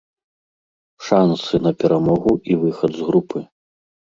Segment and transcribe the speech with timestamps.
[1.09, 3.39] Шансы на перамогу і выхад з групы.